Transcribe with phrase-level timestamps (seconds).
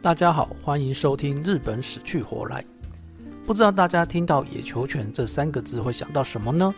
[0.00, 2.62] 大家好，欢迎收听《日本死去活来》。
[3.44, 6.72] 不知道大家听到“野球拳”这三个字会想到什么呢？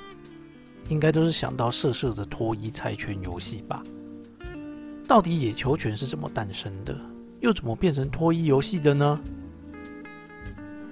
[0.89, 3.83] 应该都是想到色色的脱衣猜拳游戏吧？
[5.07, 6.97] 到底野球拳是怎么诞生的？
[7.41, 9.21] 又怎么变成脱衣游戏的呢？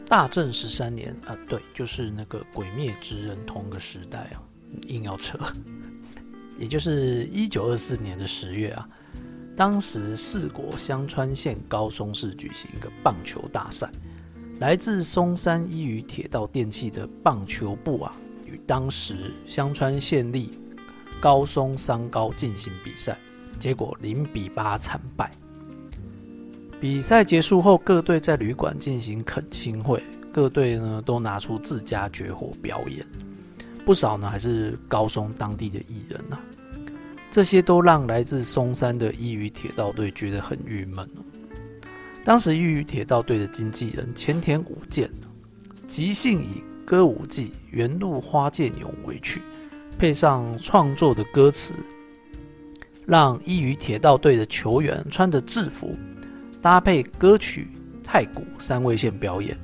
[0.06, 4.42] 大正十三年啊，对，就是那个《鬼灭之刃》同个时代啊，
[4.88, 5.38] 硬要扯，
[6.62, 8.88] 也就是一九二四年的十月啊。
[9.56, 13.90] 当时四国香川县高松市举行一个棒球大赛，
[14.60, 18.16] 来自松山一隅铁道电器的棒球部啊，
[18.46, 20.52] 与当时香川县立
[21.20, 23.18] 高松三高进行比赛，
[23.58, 25.28] 结果零比八惨败。
[26.80, 30.00] 比赛结束后，各队在旅馆进行恳亲会，
[30.32, 33.04] 各队呢都拿出自家绝活表演，
[33.84, 36.38] 不少呢还是高松当地的艺人呐。
[37.32, 41.08] 这些都让来自松山的伊予铁道队觉得很郁闷
[42.22, 45.10] 当时伊予铁道队的经纪人前田武健
[45.86, 49.40] 即兴以歌舞伎《原路花见勇》为曲，
[49.98, 51.72] 配上创作的歌词，
[53.06, 55.96] 让伊予铁道队的球员穿着制服，
[56.60, 57.66] 搭配歌曲、
[58.04, 59.58] 太鼓三位线表演。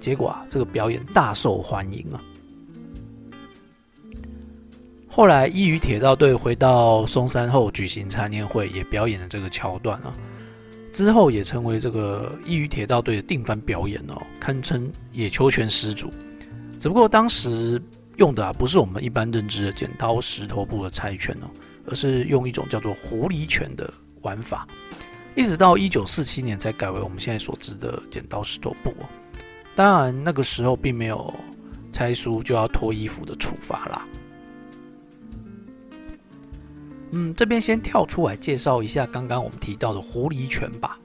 [0.00, 2.22] 结果啊，这个表演大受欢迎啊！
[5.14, 10.14] 后来，伊予铁道队回到松山后举行参念会，也表演了这个桥段啊。
[10.90, 16.10] 之后也成为这个伊予铁道队的定番表演哦，堪称野球拳始祖。
[16.78, 17.80] 只不过当时
[18.16, 21.46] 用的啊，不是我们一般认知的剪刀石头布的猜拳哦，
[21.86, 24.66] 而是用一种叫做狐狸拳的玩法。
[25.34, 29.04] 一直到一九四七年才改为我们现在所知的剪刀石头布哦。
[29.74, 31.30] 当然，那个时候并没有
[31.92, 34.08] 猜输就要脱衣服的处罚啦。
[37.12, 40.98] 嗯，这边先跳出来介绍一下刚刚我们提到的狐狸拳吧。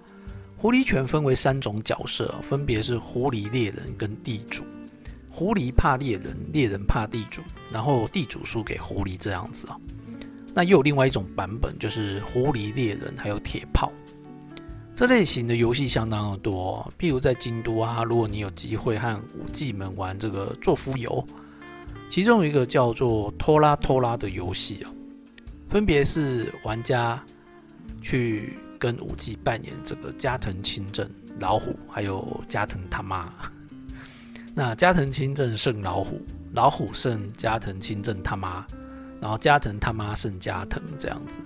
[0.55, 4.63] 狐狸拳分为三种角色，分别是狐狸猎人跟地主。
[5.29, 9.77] 狐狸怕猎人，猎人怕地主，然后地主输给狐狸这样子啊。
[10.55, 13.91] 那又有另外一种版本，就是狐狸猎人还有铁炮。
[14.95, 21.23] 这类型的游戏相当的多，譬如在京都啊，如果你有机会和武技们玩这个做浮游，
[22.09, 24.89] 其中一个叫做拖拉拖拉的游戏啊。
[25.69, 27.21] 分别是玩家
[28.01, 33.27] 去跟武技扮演这个加藤清正老虎，还有加藤他妈。
[34.55, 36.21] 那加藤清正胜老虎，
[36.53, 38.65] 老虎胜加藤清正他妈，
[39.21, 41.39] 然后加藤他妈胜加藤这样子。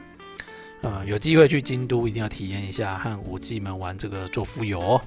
[0.82, 5.00] 呃，有机会去京都一定要体验一下和武技们玩这个做浮游。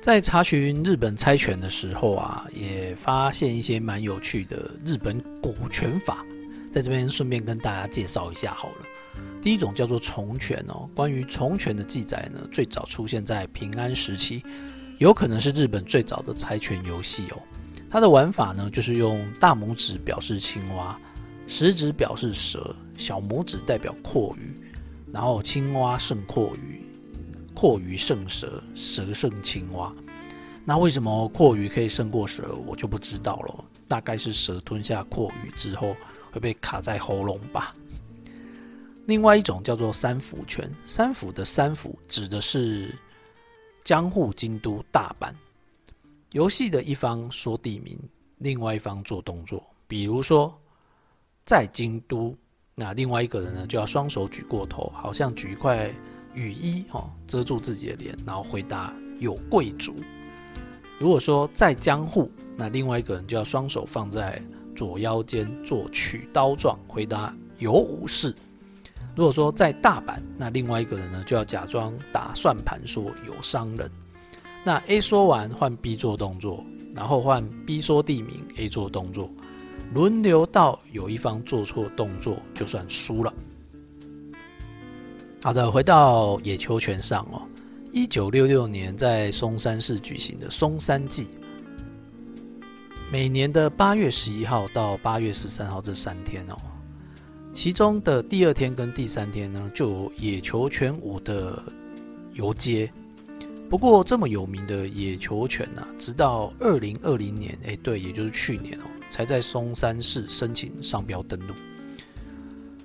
[0.00, 6.24] 在查询日本猜拳的时候啊，也发现一些蛮有趣的日本古拳法。
[6.74, 8.76] 在这边顺便跟大家介绍一下好了。
[9.40, 14.42] 第一种叫做虫拳哦，关于虫拳的记载呢，最早出现在平安时期，
[14.98, 17.38] 有可能是日本最早的猜拳游戏哦。
[17.88, 20.98] 它的玩法呢，就是用大拇指表示青蛙，
[21.46, 24.52] 食指表示蛇，小拇指代表阔鱼，
[25.12, 26.84] 然后青蛙胜阔鱼，
[27.54, 29.94] 阔鱼胜蛇，蛇胜青蛙。
[30.64, 33.64] 那为什么阔鱼可以胜过蛇，我就不知道了。
[33.86, 35.94] 大概是蛇吞下阔鱼之后。
[36.34, 37.76] 会被卡在喉咙吧。
[39.06, 42.92] 另外一种叫做三府拳，三府的三府指的是
[43.84, 45.32] 江户、京都、大阪。
[46.32, 47.96] 游戏的一方说地名，
[48.38, 49.64] 另外一方做动作。
[49.86, 50.52] 比如说
[51.46, 52.36] 在京都，
[52.74, 55.94] 那另外一个人呢就要双手举过头，好像举一块
[56.34, 59.94] 雨衣哦，遮住自己的脸，然后回答有贵族。
[60.98, 64.42] 如果说在江户，那另外一个人就要双手放在。
[64.74, 68.34] 左腰间做取刀状，回答有武士。
[69.16, 73.90] 如果说在大阪，那另外一个人呢就要假装打算盘，说有商人。
[74.64, 76.64] 那 A 说完换 B 做动作，
[76.94, 79.30] 然后换 B 说地名，A 做动作，
[79.92, 83.32] 轮流到有一方做错动作就算输了。
[85.42, 87.42] 好的，回到野球拳上哦，
[87.92, 91.28] 一九六六年在松山市举行的松山祭。
[93.14, 96.56] 每年的八月十一号到八月十三号这三天哦，
[97.52, 101.62] 其中的第二天跟第三天呢，就有野球拳舞的
[102.32, 102.90] 游街。
[103.70, 111.54] 不过这么有名的野球拳呢，直到二零二零年，哎，对，也就是去年哦，才在松山市申请商标登录。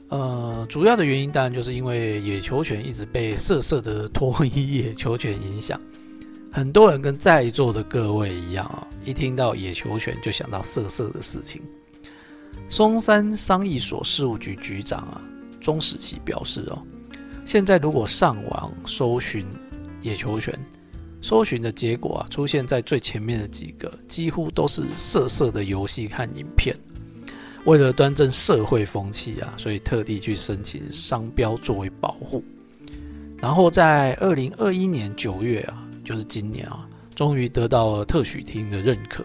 [0.09, 5.81] 呃，主要的原因当然就是因为野球拳一直被色色的脱衣野球拳影响。
[6.51, 11.61] 很多人跟在座的各位一样啊，一听到野球拳就想到色色的事情。
[12.69, 15.21] 松山商议所事务局局长啊
[15.59, 16.81] 钟史奇表示哦，
[17.45, 19.45] 现在如果上网搜寻
[20.01, 20.57] 野球拳，
[21.21, 26.75] 搜寻的结果啊，出现在最前面的几个，几乎都是色色的游戏和影片。
[27.65, 32.43] 为了端正社会风气啊，所以特地去申请商标作为保护。
[33.37, 39.23] 然后在二零二一年九月啊，就是今年啊，终于得到了特许厅的认可。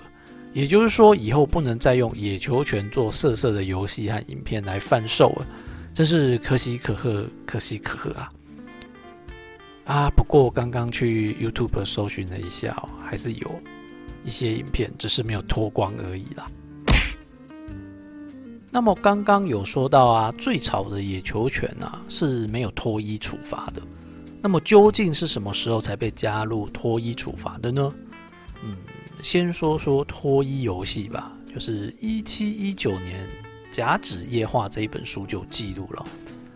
[0.52, 5.46] 也就是说，以后不能再用野球拳做色色的游戏和影片来贩售了，
[5.94, 8.32] 真是可喜可贺，可喜可贺啊！
[9.86, 13.60] 啊，不过刚刚去 YouTube 搜寻了一下，还是有
[14.22, 16.46] 一些影片，只是没有脱光而已啦。
[18.70, 23.80] 那么刚刚有说到啊，最吵的野球拳啊是没有脱衣处罚的。
[24.44, 27.94] 那么究竟是什么时候才被加入脱衣处罚的呢？
[28.62, 28.76] 嗯，
[29.22, 33.26] 先说说脱衣游戏吧，就是一七一九年
[33.74, 36.04] 《甲子夜话》这一本书就记录了。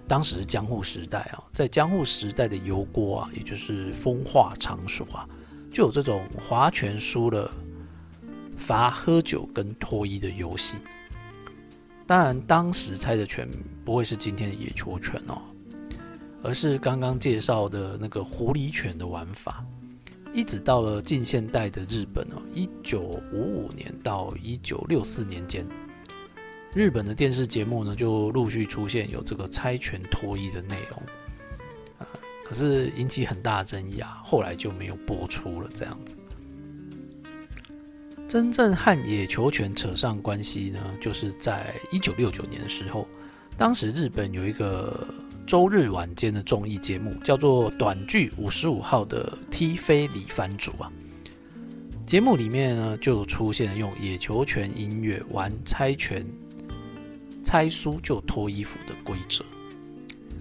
[0.07, 5.27] 当时江户时代啊，在江户时代的油锅啊，也就是风化场所啊，
[5.73, 7.51] 就有这种划拳输了
[8.59, 10.77] 罚喝酒跟脱衣的游戏。
[12.07, 13.49] 当然，当时猜的拳
[13.83, 15.41] 不会是今天的野球拳哦，
[16.43, 19.65] 而是刚刚介绍的那个狐狸犬的玩法。
[20.35, 23.01] 一直到了近现代的日本哦，一九
[23.33, 25.67] 五五年到一九六四年间。
[26.75, 31.03] 日本的电视节目呢，就陆续出现有这个猜拳脱衣的内容，
[31.99, 32.07] 啊，
[32.45, 35.69] 可是引起很大争议啊，后来就没有播出了。
[35.73, 36.19] 这样子，
[38.29, 43.09] 真正和野球拳扯上关系呢，就是在一九六九年的时候，
[43.57, 45.09] 当时日本有一个
[45.49, 50.93] 周日晚间的综艺节目，叫做《短剧五十五号》的踢飞李番主啊，
[52.05, 56.27] 节目里面呢就出现用野球拳音乐玩猜拳。
[57.43, 59.43] 猜输就脱衣服的规则，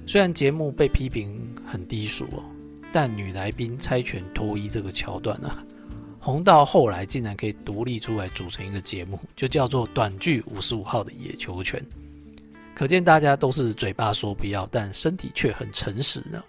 [0.05, 2.43] 虽然节目被批评很低俗哦，
[2.91, 5.49] 但女来宾猜拳脱衣这个桥段呢，
[6.19, 11.79] 红到后来竟然可以独立出来组成一个节目，就叫做《短剧五十五号的野球拳》。
[12.77, 16.39] 可见大家都是嘴巴说不要，但身体却很诚实呢。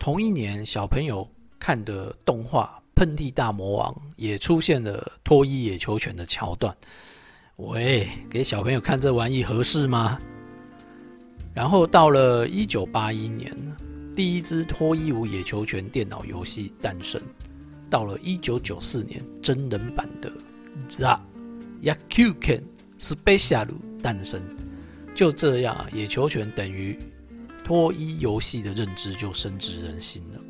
[0.00, 6.76] 同一年，小朋友看的动画《喷嚏大魔王》也出现了脱衣野球拳的桥段。
[7.58, 10.18] 喂，给小朋友看这玩意合适吗？
[11.54, 13.56] 然后到了一九八一年，
[14.16, 17.22] 第一支脱衣舞野球拳电脑游戏诞生。
[17.88, 20.28] 到了一九九四年，真人版的
[20.88, 21.20] The
[21.80, 22.64] Yakuken
[22.98, 23.68] Special
[24.02, 24.42] 诞生。
[25.14, 26.98] 就这样，野球拳等于
[27.64, 30.40] 脱衣游戏的认知就深植人心了。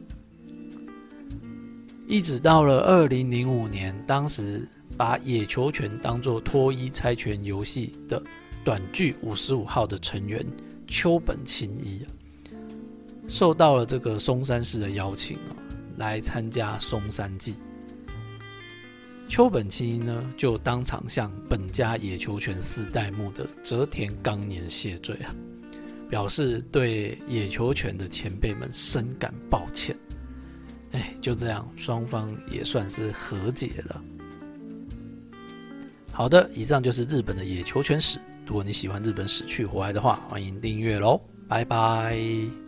[2.06, 4.68] 一直到了二零零五年，当时。
[4.96, 8.20] 把野球拳当作脱衣猜拳游戏的
[8.64, 10.44] 短剧五十五号的成员
[10.88, 12.04] 秋本清一，
[13.28, 15.54] 受到了这个松山市的邀请啊，
[15.98, 17.54] 来参加松山记。
[19.28, 25.34] 秋本清呢，就当场向本家野球拳四代目的泽田刚年谢罪啊，
[26.08, 29.94] 表示对野球拳的前辈们深感抱歉。
[30.92, 34.02] 哎，就这样，双方也算是和解了。
[36.10, 38.18] 好的，以上就是日本的野球拳史。
[38.46, 42.67] 如果你喜欢日本史趣活爱的话，欢迎订阅喽，拜拜。